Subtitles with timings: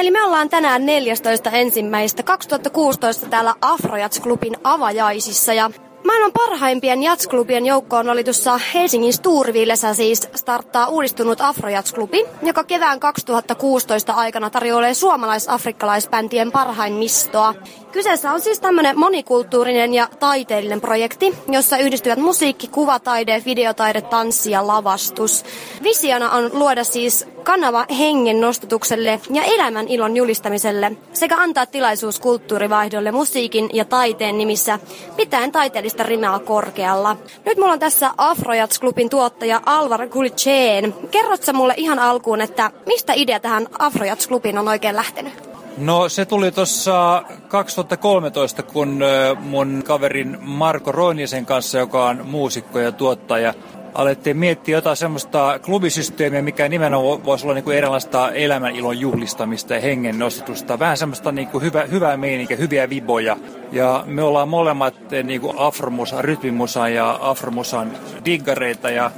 [0.00, 1.50] Eli me ollaan tänään 14.
[1.50, 5.70] ensimmäistä 2016 täällä Afrojats-klubin avajaisissa ja
[6.04, 14.50] Maailman parhaimpien jatsklubien joukkoon valitussa Helsingin Sturvillessä siis starttaa uudistunut Afrojats-klubi, joka kevään 2016 aikana
[14.50, 17.54] tarjoilee suomalais-afrikkalaisbändien parhaimmistoa.
[17.92, 24.66] Kyseessä on siis tämmöinen monikulttuurinen ja taiteellinen projekti, jossa yhdistyvät musiikki, kuvataide, videotaide, tanssi ja
[24.66, 25.44] lavastus.
[25.82, 33.12] Visiona on luoda siis kanava hengen nostatukselle ja elämän ilon julistamiselle sekä antaa tilaisuus kulttuurivaihdolle
[33.12, 34.78] musiikin ja taiteen nimissä
[35.16, 37.16] pitäen taiteellista rimeä korkealla.
[37.44, 40.94] Nyt mulla on tässä Afrojats-klubin tuottaja Alvar Gulcheen.
[41.10, 45.50] Kerrotko mulle ihan alkuun, että mistä idea tähän Afrojats-klubiin on oikein lähtenyt?
[45.78, 49.00] No se tuli tuossa 2013, kun
[49.40, 53.54] mun kaverin Marko Roinisen kanssa, joka on muusikko ja tuottaja,
[53.94, 60.18] alettiin miettiä jotain semmoista klubisysteemiä, mikä nimenomaan voisi olla niinku erilaista elämänilon juhlistamista ja hengen
[60.18, 60.78] nostatusta.
[60.78, 63.36] Vähän semmoista niinku hyvä, hyvää meininkiä, hyviä viboja.
[63.72, 67.92] Ja me ollaan molemmat niinku afromusa, rytmimusan ja afromusan
[68.24, 69.10] diggareita ja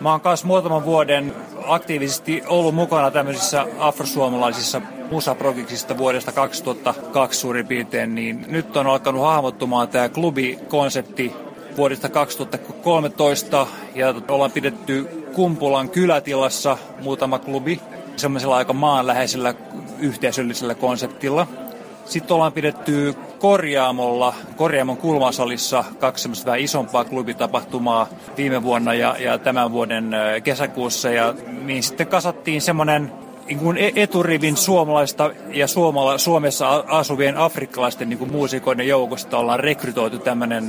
[0.00, 1.34] Mä oon kanssa muutaman vuoden
[1.66, 9.88] aktiivisesti ollut mukana tämmöisissä afrosuomalaisissa musaprojektista vuodesta 2002 suurin piirtein, niin nyt on alkanut hahmottumaan
[9.88, 11.32] tämä klubikonsepti
[11.78, 17.80] vuodesta 2013 ja ollaan pidetty Kumpulan kylätilassa muutama klubi
[18.16, 19.54] semmoisella aika maanläheisellä
[19.98, 21.46] yhteisöllisellä konseptilla.
[22.04, 29.38] Sitten ollaan pidetty Korjaamolla, Korjaamon kulmasalissa kaksi semmoista vähän isompaa klubitapahtumaa viime vuonna ja, ja
[29.38, 30.10] tämän vuoden
[30.44, 31.10] kesäkuussa.
[31.10, 33.12] Ja niin sitten kasattiin semmoinen
[33.48, 40.18] niin e- eturivin suomalaista ja suomala, Suomessa asuvien afrikkalaisten niin kuin muusikoiden joukosta ollaan rekrytoitu
[40.18, 40.64] tämmöinen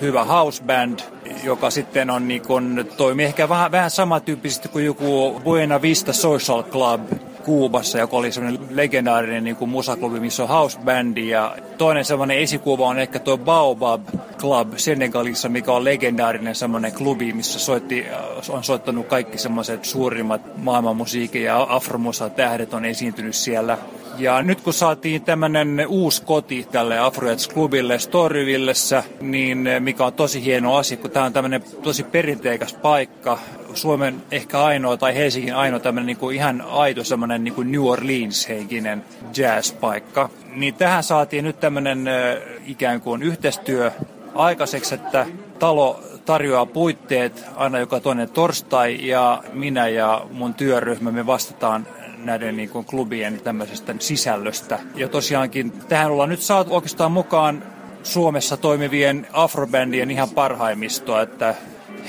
[0.00, 1.00] hyvä house band,
[1.44, 6.62] joka sitten on niin kuin, toimii ehkä vähän, vähän samantyyppisesti kuin joku Buena Vista Social
[6.62, 7.00] Club,
[7.44, 11.28] Kuubassa, joka oli semmoinen legendaarinen niin kuin musaklubi, missä on house bandi.
[11.28, 14.02] Ja toinen semmoinen esikuva on ehkä tuo Baobab
[14.38, 20.56] Club Senegalissa, mikä on legendaarinen semmoinen klubi, missä soitti, äh, on soittanut kaikki semmoiset suurimmat
[20.56, 23.78] maailmanmusiikin ja afromusa tähdet on esiintynyt siellä.
[24.18, 30.44] Ja nyt kun saatiin tämmöinen uusi koti tälle Afrojats-klubille Storyvillessä, niin eh, mikä on tosi
[30.44, 33.38] hieno asia, kun tämä on tämmöinen tosi perinteikäs paikka,
[33.74, 39.04] Suomen ehkä ainoa tai Helsingin ainoa tämmöinen niin kuin ihan aito semmoinen niin New Orleans-henkinen
[39.36, 40.28] jazz-paikka.
[40.54, 43.90] Niin tähän saatiin nyt tämmöinen eh, ikään kuin yhteistyö
[44.34, 45.26] aikaiseksi, että
[45.58, 51.86] talo tarjoaa puitteet aina joka toinen torstai ja minä ja mun työryhmä me vastataan
[52.24, 54.78] näiden niin kuin klubien tämmöisestä sisällöstä.
[54.94, 57.62] Ja tosiaankin tähän ollaan nyt saatu oikeastaan mukaan
[58.02, 61.54] Suomessa toimivien afrobändien ihan parhaimmistoa, että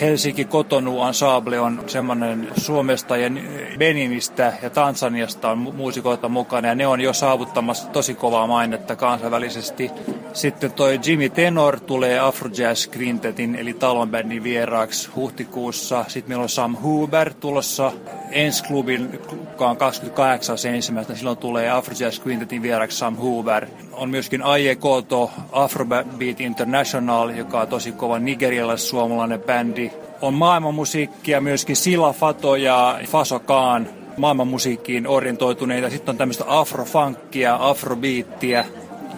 [0.01, 3.29] Helsinki Kotonu Ensemble on semmoinen Suomesta ja
[3.77, 9.91] Beninistä ja Tansaniasta on muusikoita mukana ja ne on jo saavuttamassa tosi kovaa mainetta kansainvälisesti.
[10.33, 16.05] Sitten toi Jimmy Tenor tulee Afrojazz Quintetin eli talonbändin vieraaksi huhtikuussa.
[16.07, 17.91] Sitten meillä on Sam Huber tulossa
[18.31, 19.19] ensi klubin,
[19.51, 20.57] joka on 28.
[20.65, 21.15] ensimmäistä.
[21.15, 23.67] Silloin tulee Afrojazz Quintetin vieraaksi Sam Huber.
[23.93, 29.91] On myöskin Aie Koto Afrobeat International, joka on tosi kova nigerialais-suomalainen bändi.
[30.21, 35.89] On maailmanmusiikkia myöskin Sila Fato ja Faso Khan maailmanmusiikkiin orientoituneita.
[35.89, 38.65] Sitten on tämmöistä afrofunkkia, afrobiittiä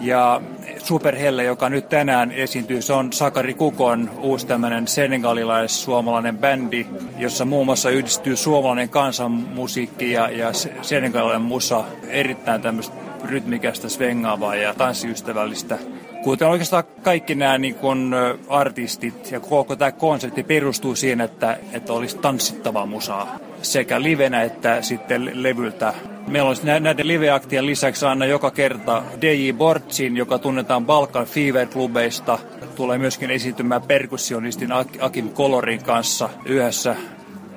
[0.00, 0.40] ja
[0.78, 6.86] Superhelle, joka nyt tänään esiintyy, se on Sakari Kukon uusi tämmöinen senegalilais-suomalainen bändi,
[7.18, 10.50] jossa muun muassa yhdistyy suomalainen kansanmusiikki ja, ja
[10.82, 11.84] senegalilainen musa.
[12.08, 15.78] Erittäin tämmöistä rytmikästä, svengaavaa ja tanssiystävällistä.
[16.22, 18.14] Kuten oikeastaan kaikki nämä niin kun,
[18.48, 24.82] artistit ja koko tämä konsepti perustuu siihen, että, että olisi tanssittavaa musaa sekä livenä että
[24.82, 25.94] sitten levyltä.
[26.26, 32.38] Meillä on näiden liveaktien lisäksi aina joka kerta DJ Bortsin, joka tunnetaan Balkan Fever-klubeista.
[32.74, 36.96] Tulee myöskin esiintymään perkussionistin Akim Kolorin kanssa yhdessä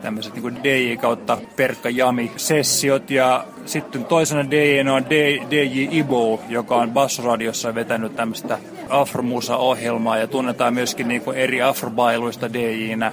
[0.02, 6.76] tämmöiset niin DJ kautta Perkka Jami sessiot ja sitten toisena DJ on DJ Ibo, joka
[6.76, 8.58] on Bassoradiossa vetänyt tämmöistä
[8.90, 13.12] afromusa-ohjelmaa ja tunnetaan myöskin niin kuin eri afrobailuista DJinä.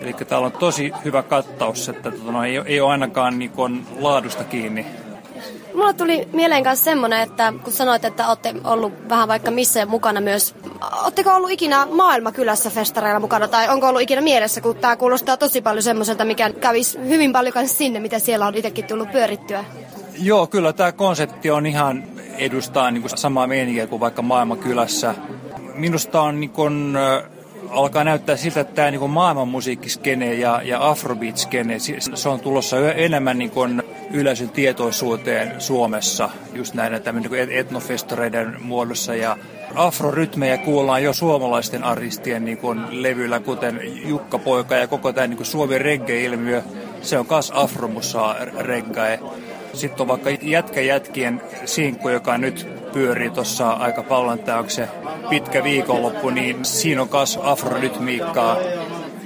[0.00, 3.86] Eli täällä on tosi hyvä kattaus, että tota, no, ei, ei ole ainakaan niin kuin,
[4.00, 4.86] laadusta kiinni.
[5.78, 10.20] Mulla tuli mieleen kanssa semmoinen, että kun sanoit, että olette ollut vähän vaikka missä mukana
[10.20, 10.54] myös.
[11.02, 15.60] Oletteko ollut ikinä maailmakylässä festareilla mukana tai onko ollut ikinä mielessä, kun tämä kuulostaa tosi
[15.60, 19.64] paljon semmoiselta, mikä kävisi hyvin paljon kanssa sinne, mitä siellä on itsekin tullut pyörittyä?
[20.18, 22.04] Joo, kyllä tämä konsepti on ihan
[22.36, 25.14] edustaa niin kuin samaa meininkiä kuin vaikka maailmankylässä.
[25.74, 26.96] Minusta on niin kuin,
[27.70, 31.78] alkaa näyttää siltä, että tämä niin maailmanmusiikkiskene ja, ja afrobeat-skene,
[32.14, 39.36] se on tulossa enemmän niin kuin yleisön tietoisuuteen Suomessa just näiden niin etnofestoreiden muodossa ja
[39.74, 45.44] afrorytmejä kuullaan jo suomalaisten artistien niin kuin levyillä, kuten Jukka Poika ja koko tämä niin
[45.44, 46.62] Suomi reggae-ilmiö,
[47.02, 49.20] se on kas afromusaa reggae.
[49.72, 54.88] Sitten on vaikka Jätkä Jätkien sinkku, joka nyt pyörii tuossa aika paljon, tämä se
[55.30, 58.56] pitkä viikonloppu, niin siinä on kas afrorytmiikkaa.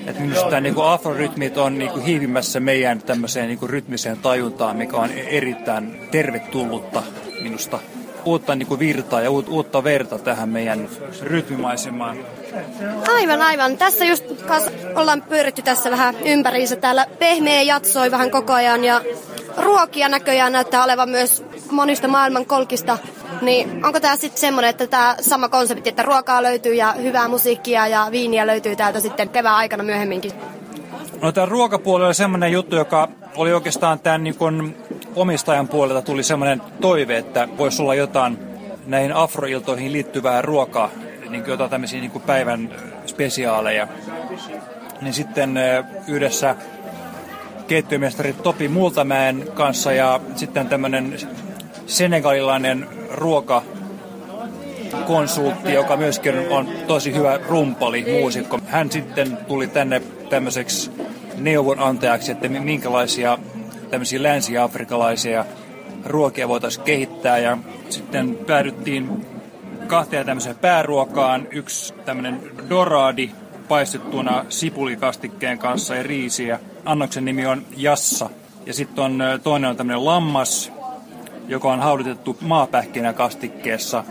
[0.06, 5.10] Et minusta tämä niinku afrorytmit on niinku hiivimässä meidän tämmöiseen niinku rytmiseen tajuntaan, mikä on
[5.10, 7.02] erittäin tervetullutta
[7.42, 7.78] minusta
[8.24, 10.88] uutta niin kuin virtaa ja uutta verta tähän meidän
[11.22, 12.18] rytmimaisemaan.
[13.14, 13.76] Aivan, aivan.
[13.76, 14.24] Tässä just
[14.94, 16.76] ollaan pyöritty tässä vähän ympäriinsä.
[16.76, 19.00] Täällä pehmeä jatsoi vähän koko ajan ja
[19.56, 22.98] ruokia näköjään näyttää olevan myös monista maailman kolkista.
[23.42, 27.86] Niin onko tämä sitten semmoinen, että tämä sama konsepti, että ruokaa löytyy ja hyvää musiikkia
[27.86, 30.32] ja viiniä löytyy täältä sitten kevään aikana myöhemminkin?
[31.22, 34.76] No tämä ruokapuoli oli semmoinen juttu, joka oli oikeastaan tämän niin kuin
[35.16, 38.38] omistajan puolelta tuli semmoinen toive, että voisi olla jotain
[38.86, 40.90] näihin afroiltoihin liittyvää ruokaa,
[41.28, 42.70] niin jotain tämmöisiä niin kuin päivän
[43.06, 43.88] spesiaaleja.
[45.00, 45.58] Niin sitten
[46.08, 46.56] yhdessä
[47.68, 51.16] keittiömestari Topi Multamäen kanssa ja sitten tämmöinen
[51.86, 53.62] senegalilainen ruoka
[55.06, 58.58] konsultti, joka myöskin on tosi hyvä rumpali, muusikko.
[58.66, 60.90] Hän sitten tuli tänne tämmöiseksi
[61.38, 63.38] neuvonantajaksi, että minkälaisia
[63.90, 65.44] tämmöisiä länsi-afrikalaisia
[66.06, 69.26] ruokia voitaisiin kehittää ja sitten päädyttiin
[69.86, 71.48] kahteen tämmöiseen pääruokaan.
[71.50, 73.30] Yksi tämmöinen doradi
[73.68, 76.60] paistettuna sipulikastikkeen kanssa ja riisiä.
[76.84, 78.30] Annoksen nimi on Jassa.
[78.66, 80.72] Ja sitten on toinen on tämmöinen lammas,
[81.52, 82.38] joka on haudutettu
[83.14, 84.04] kastikkeessa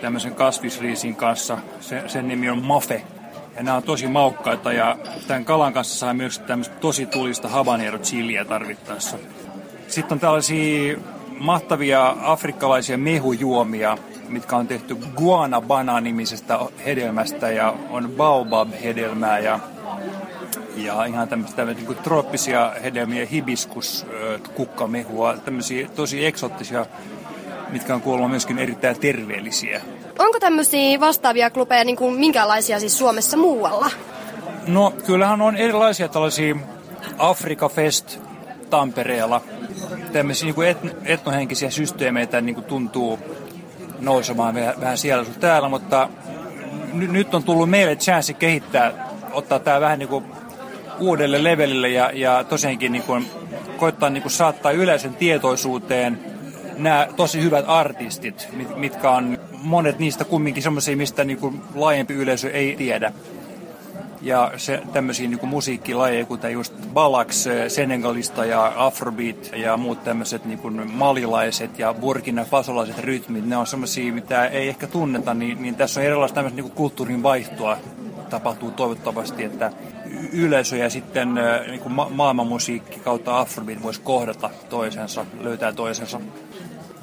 [0.00, 1.58] tämmöisen kasvisriisin kanssa.
[1.80, 3.02] Se, sen nimi on Mafe.
[3.56, 4.96] Ja nämä on tosi maukkaita ja
[5.26, 9.16] tämän kalan kanssa saa myös tämmöistä tosi tulista habanero chiliä tarvittaessa.
[9.88, 10.98] Sitten on tällaisia
[11.38, 13.98] mahtavia afrikkalaisia mehujuomia,
[14.28, 19.60] mitkä on tehty guanabana-nimisestä hedelmästä ja on baobab-hedelmää ja,
[20.84, 24.06] ja ihan tämmöistä niin kuin trooppisia hedelmiä, hibiskus,
[24.54, 26.86] kukkamehua, tämmöisiä tosi eksottisia,
[27.68, 29.80] mitkä on kuulemma myöskin erittäin terveellisiä.
[30.18, 33.90] Onko tämmöisiä vastaavia klubeja niin kuin minkälaisia siis Suomessa muualla?
[34.66, 36.56] No kyllähän on erilaisia tällaisia
[37.18, 38.18] Afrika Fest
[38.70, 39.40] Tampereella.
[40.12, 43.18] Tämmöisiä niin kuin et, etnohenkisiä systeemeitä niin kuin tuntuu
[44.00, 46.08] nousemaan vähän, siellä sun täällä, mutta
[46.92, 48.92] n- nyt on tullut meille chanssi kehittää,
[49.32, 50.24] ottaa tämä vähän niin kuin
[51.00, 53.26] uudelle levelille ja, ja tosiaankin niin kuin,
[53.76, 56.18] koittaa niin kuin saattaa yleisön tietoisuuteen
[56.78, 62.50] nämä tosi hyvät artistit, mitkä on monet niistä kumminkin semmoisia, mistä niin kuin laajempi yleisö
[62.50, 63.12] ei tiedä.
[64.22, 70.44] Ja se, tämmöisiä niin kuin musiikkilajeja, kuten just Balaks Senegalista ja Afrobeat ja muut tämmöiset
[70.44, 75.62] niin kuin malilaiset ja Burkina Fasolaiset rytmit, ne on semmoisia, mitä ei ehkä tunneta, niin,
[75.62, 77.78] niin tässä on erilaista tämmöistä niin kuin kulttuurin vaihtoa
[78.30, 79.72] tapahtuu toivottavasti, että
[80.32, 81.34] yleisö ja sitten
[81.66, 86.20] niin kuin ma- maailmanmusiikki kautta Afrobeat voisi kohdata toisensa, löytää toisensa.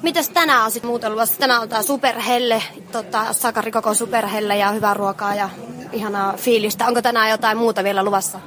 [0.02, 1.38] Mitäs tänään on sitten muuten luvassa?
[1.38, 5.50] Tänään on tää superhelle, tota, Sakari koko superhelle ja hyvää ruokaa ja
[5.92, 6.86] ihanaa fiilistä.
[6.86, 8.40] Onko tänään jotain muuta vielä luvassa?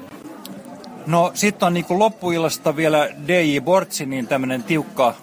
[1.05, 5.15] No sitten on niinku loppuillasta vielä DJ Bortsinin tämmönen tiukka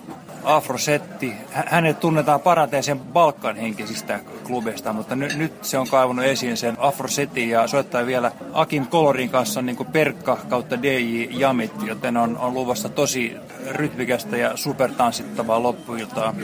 [0.45, 1.33] afrosetti.
[1.51, 7.49] Hänet tunnetaan paranteeseen Balkan henkisistä klubeista, mutta ny- nyt se on kaivannut esiin sen afrosetin
[7.49, 12.55] ja soittaa vielä Akin Kolorin kanssa niin kuin Perkka kautta DJ Jamit, joten on, on
[12.55, 13.37] luvassa tosi
[13.71, 16.35] rytmikästä ja supertanssittavaa loppuiltaa.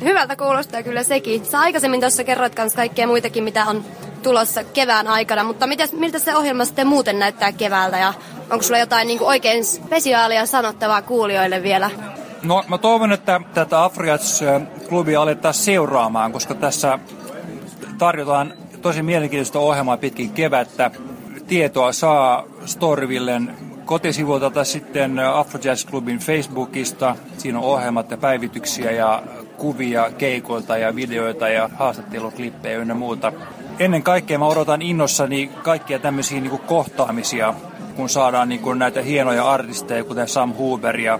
[0.00, 1.44] Hyvältä kuulostaa kyllä sekin.
[1.44, 3.84] Sä aikaisemmin tuossa kerroit myös kaikkea muitakin, mitä on
[4.22, 8.14] tulossa kevään aikana, mutta mitäs, miltä se ohjelma sitten muuten näyttää keväältä ja
[8.50, 11.90] onko sulla jotain niin kuin oikein spesiaalia sanottavaa kuulijoille vielä?
[12.44, 16.98] No mä toivon, että tätä Afriats-klubia aletaan seuraamaan, koska tässä
[17.98, 20.90] tarjotaan tosi mielenkiintoista ohjelmaa pitkin kevättä.
[21.46, 27.16] Tietoa saa Storyvillen kotisivuilta tai sitten Afrojazz Clubin Facebookista.
[27.38, 29.22] Siinä on ohjelmat ja päivityksiä ja
[29.56, 33.32] kuvia keikoilta ja videoita ja haastatteluklippejä ynnä muuta.
[33.78, 37.54] Ennen kaikkea mä odotan innossani kaikkia tämmöisiä niin kohtaamisia,
[37.96, 41.18] kun saadaan niin näitä hienoja artisteja, kuten Sam Huber ja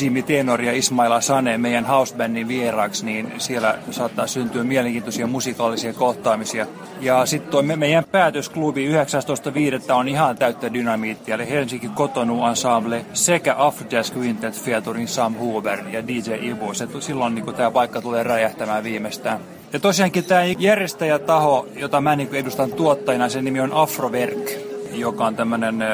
[0.00, 6.66] Jimmy Tenor ja Ismaila Sane meidän housebandin vieraaksi, niin siellä saattaa syntyä mielenkiintoisia musikaalisia kohtaamisia.
[7.00, 9.92] Ja sitten me, meidän päätösklubi 19.5.
[9.92, 16.08] on ihan täyttä dynamiittia, eli Helsinki Kotonu Ensemble sekä Afrojazz Quintet featuring Sam Huber ja
[16.08, 16.74] DJ Ivo.
[16.74, 19.40] Se, silloin niin tämä paikka tulee räjähtämään viimeistään.
[19.72, 24.50] Ja tosiaankin tämä järjestäjätaho, jota mä niin edustan tuottajana, sen nimi on Afroverk,
[24.92, 25.84] joka on tämmöinen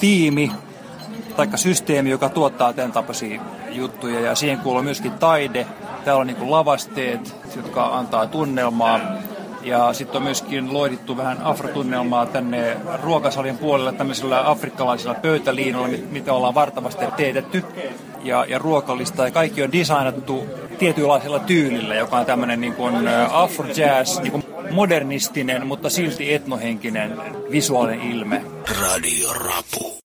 [0.00, 0.52] tiimi,
[1.36, 4.20] taikka systeemi, joka tuottaa tämän tapaisia juttuja.
[4.20, 5.66] Ja siihen kuuluu myöskin taide.
[6.04, 9.00] Täällä on niin lavasteet, jotka antaa tunnelmaa.
[9.62, 16.54] Ja sitten on myöskin loidittu vähän afrotunnelmaa tänne ruokasalin puolelle tämmöisillä afrikkalaisilla pöytäliinoilla, mitä ollaan
[16.54, 17.64] vartavasti teetetty.
[18.22, 20.46] Ja, ja ruokalista ja kaikki on designattu
[20.78, 22.94] tietynlaisella tyylillä, joka on tämmöinen niin kuin
[23.32, 27.16] afro-jazz, niin kuin modernistinen, mutta silti etnohenkinen
[27.50, 28.44] visuaalinen ilme.
[28.80, 30.02] Radio Rapu.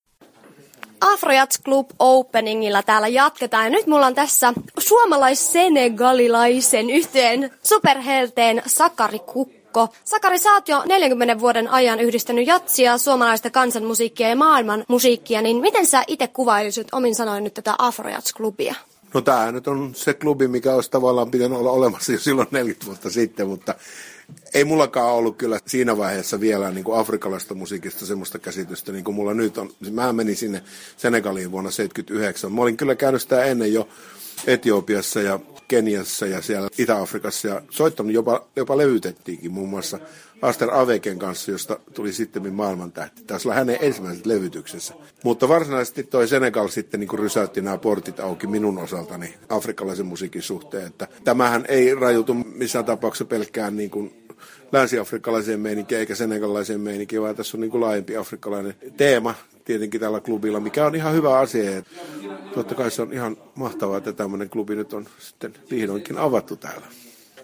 [1.00, 3.64] Afrojats Club Openingilla täällä jatketaan.
[3.64, 9.88] Ja nyt mulla on tässä suomalais-senegalilaisen yhteen superhelteen Sakari Kukko.
[10.04, 15.56] Sakari, sä oot jo 40 vuoden ajan yhdistänyt jatsia, suomalaista kansanmusiikkia ja maailman musiikkia, niin
[15.56, 18.74] miten sä itse kuvailisit omin sanoin nyt tätä Afrojats-klubia?
[19.14, 22.86] No tämä nyt on se klubi, mikä olisi tavallaan pitänyt olla olemassa jo silloin 40
[22.86, 23.74] vuotta sitten, mutta
[24.54, 29.14] ei mullakaan ollut kyllä siinä vaiheessa vielä niin kuin afrikkalaista musiikista semmoista käsitystä, niin kuin
[29.14, 29.70] mulla nyt on.
[29.90, 30.62] Mä menin sinne
[30.96, 32.52] Senegaliin vuonna 1979.
[32.52, 33.88] Mä olin kyllä käynyt sitä ennen jo
[34.46, 39.98] Etiopiassa ja Keniassa ja siellä Itä-Afrikassa ja soittanut jopa, jopa levytettiinkin muun muassa
[40.42, 43.24] Aster Aveken kanssa, josta tuli sitten maailmantähti.
[43.24, 44.94] Tässä oli hänen ensimmäiset levytyksessä.
[45.24, 50.86] Mutta varsinaisesti toi Senegal sitten niin rysäytti nämä portit auki minun osaltani afrikkalaisen musiikin suhteen.
[50.86, 54.26] Että tämähän ei rajoitu missään tapauksessa pelkkään niin kuin
[54.72, 59.34] länsi-afrikkalaiseen meininkiin eikä senegalaiseen meininkiin, vaan tässä on niin kuin laajempi afrikkalainen teema
[59.68, 61.82] tietenkin tällä klubilla, mikä on ihan hyvä asia.
[62.54, 66.86] Totta kai se on ihan mahtavaa, että tämmöinen klubi nyt on sitten vihdoinkin avattu täällä.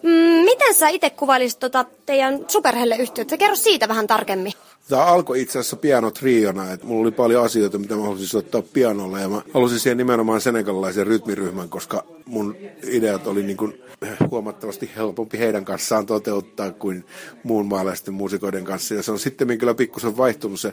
[0.02, 3.36] Mm, miten sä itse kuvailisit tota teidän superhelle-yhtiötä?
[3.36, 4.52] Kerro siitä vähän tarkemmin.
[4.88, 9.20] Tämä alkoi itse asiassa pianotriona, että mulla oli paljon asioita, mitä mä halusin soittaa pianolla
[9.20, 13.82] ja mä halusin siihen nimenomaan senegalaisen rytmiryhmän, koska mun ideat oli niin kuin
[14.30, 17.04] huomattavasti helpompi heidän kanssaan toteuttaa kuin
[17.42, 18.94] muun maalaisten muusikoiden kanssa.
[18.94, 20.72] Ja se on sitten kyllä pikkusen vaihtunut se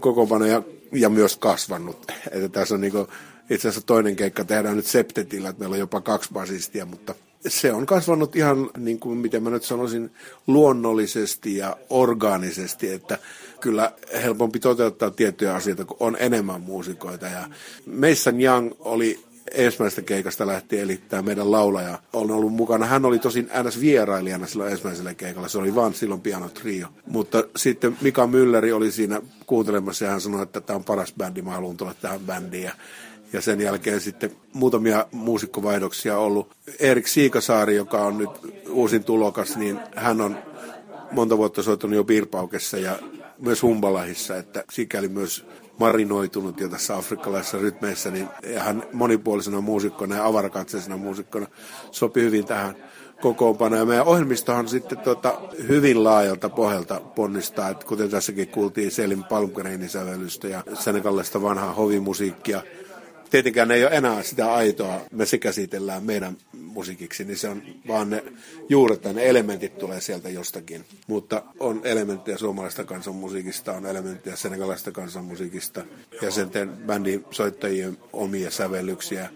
[0.00, 0.62] kokoonpano ja,
[0.92, 2.12] ja myös kasvanut.
[2.30, 3.06] Että tässä on niin kuin,
[3.50, 7.14] itse asiassa toinen keikka tehdään nyt septetillä, että meillä on jopa kaksi basistia, mutta
[7.46, 10.10] se on kasvanut ihan, niin kuin miten mä nyt sanoisin,
[10.46, 13.18] luonnollisesti ja orgaanisesti, että
[13.60, 13.92] kyllä
[14.22, 17.26] helpompi toteuttaa tiettyjä asioita, kun on enemmän muusikoita.
[17.26, 17.48] Ja
[17.86, 22.86] Mason Young oli ensimmäisestä keikasta lähtien, eli tämä meidän laulaja on ollut mukana.
[22.86, 23.80] Hän oli tosin ns.
[23.80, 26.88] vierailijana silloin ensimmäisellä keikalla, se oli vaan silloin piano trio.
[27.06, 31.42] Mutta sitten Mika Mülleri oli siinä kuuntelemassa ja hän sanoi, että tämä on paras bändi,
[31.42, 32.64] mä haluan tulla tähän bändiin.
[32.64, 32.72] Ja
[33.32, 36.56] ja sen jälkeen sitten muutamia muusikkovaihdoksia ollut.
[36.78, 38.30] Erik Siikasaari, joka on nyt
[38.68, 40.38] uusin tulokas, niin hän on
[41.12, 42.98] monta vuotta soittanut jo Pirpaukessa ja
[43.38, 45.46] myös Humbalahissa, että sikäli myös
[45.78, 51.46] marinoitunut jo tässä afrikkalaisessa rytmeissä, niin hän monipuolisena muusikkona ja avarakatseisena muusikkona
[51.90, 52.76] sopi hyvin tähän
[53.20, 53.76] kokoonpano.
[53.76, 59.88] Ja meidän ohjelmistohan sitten tota, hyvin laajalta pohjalta ponnistaa, että kuten tässäkin kuultiin Selim Palmgreinin
[59.88, 62.62] sävellystä ja senegalaista vanhaa hovimusiikkia–
[63.30, 68.10] tietenkään ei ole enää sitä aitoa, me se käsitellään meidän musiikiksi, niin se on vaan
[68.10, 68.24] ne
[68.68, 70.84] juuret ne elementit tulee sieltä jostakin.
[71.06, 75.84] Mutta on elementtejä suomalaista kansanmusiikista, on elementtejä senegalaista kansanmusiikista
[76.22, 76.50] ja sen
[76.86, 79.30] bändin soittajien omia sävellyksiä.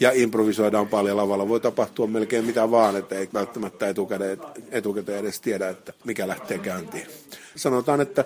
[0.00, 1.48] Ja improvisoidaan paljon lavalla.
[1.48, 4.38] Voi tapahtua melkein mitä vaan, että ei välttämättä etukäteen,
[4.70, 7.06] etukäteen edes tiedä, että mikä lähtee käyntiin.
[7.56, 8.24] Sanotaan, että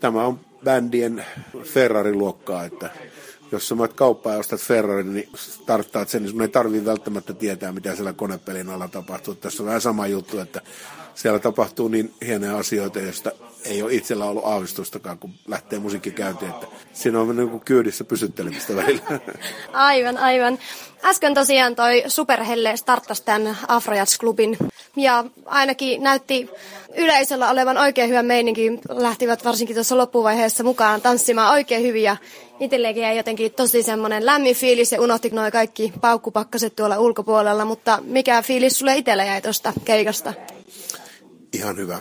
[0.00, 1.24] tämä on bändien
[1.62, 2.90] Ferrari-luokkaa, että
[3.52, 7.34] jos sä menet kauppaan ja ostat Ferrari, niin starttaat sen, niin sun ei tarvitse välttämättä
[7.34, 9.34] tietää, mitä siellä konepelin alla tapahtuu.
[9.34, 10.60] Tässä on vähän sama juttu, että
[11.14, 13.32] siellä tapahtuu niin hienoja asioita, joista
[13.64, 18.04] ei ole itsellä ollut aavistustakaan, kun lähtee musiikki käyntiin, että siinä on niin kuin kyydissä
[18.04, 19.02] pysyttelemistä välillä.
[19.72, 20.58] Aivan, aivan.
[21.04, 24.70] Äsken tosiaan toi Superhelle starttasi tämän Afrojats-klubin
[25.02, 26.50] ja ainakin näytti
[26.96, 28.78] yleisöllä olevan oikein hyvä meininki.
[28.88, 32.16] Lähtivät varsinkin tuossa loppuvaiheessa mukaan tanssimaan oikein hyvin ja
[32.60, 37.98] itselleenkin jäi jotenkin tosi semmoinen lämmin fiilis ja unohti noin kaikki paukkupakkaset tuolla ulkopuolella, mutta
[38.04, 40.34] mikä fiilis sulle itsellä jäi tuosta keikasta?
[41.52, 41.98] Ihan hyvä.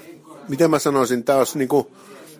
[0.50, 1.91] Miten mä sanoisin, tämä olisi niinku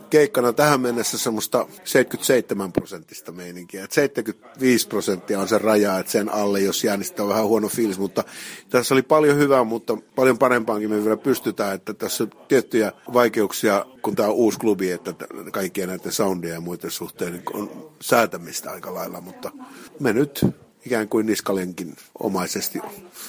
[0.10, 3.84] keikkana tähän mennessä semmoista 77 prosenttista meininkiä.
[3.84, 7.68] Et 75 prosenttia on se raja, että sen alle, jos jää, niin on vähän huono
[7.68, 8.00] fiilis.
[8.00, 8.24] Mutta
[8.70, 11.76] tässä oli paljon hyvää, mutta paljon parempaankin me vielä pystytään.
[11.76, 15.14] Että tässä on tiettyjä vaikeuksia, kun tämä on uusi klubi, että
[15.52, 19.22] kaikkien näiden soundia ja muiden suhteen niin on säätämistä aika lailla.
[19.22, 19.52] Mutta
[20.00, 20.46] me nyt
[20.86, 22.80] ikään kuin niskalenkin omaisesti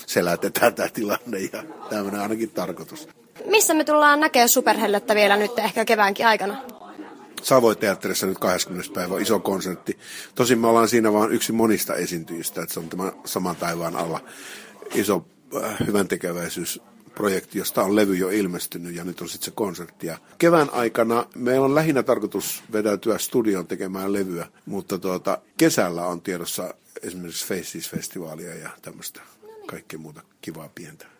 [0.06, 3.08] selätetään tämä tilanne ja tämmöinen ainakin tarkoitus.
[3.46, 6.62] Missä me tullaan näkemään superhellettä vielä nyt ehkä keväänkin aikana?
[7.42, 8.94] Savoiteatterissa nyt 20.
[8.94, 9.98] päivä iso konsertti.
[10.34, 14.20] Tosin me ollaan siinä vain yksi monista esiintyjistä, että se on tämä saman taivaan alla
[14.94, 15.26] iso
[15.64, 16.80] äh, hyvän tekeväisyys
[17.14, 20.06] projekti, josta on levy jo ilmestynyt ja nyt on sitten se konsertti.
[20.06, 26.20] Ja kevään aikana meillä on lähinnä tarkoitus vedäytyä studioon tekemään levyä, mutta tuota, kesällä on
[26.20, 29.20] tiedossa esimerkiksi Faces-festivaalia ja tämmöistä
[29.66, 31.10] kaikkea muuta kivaa pientä.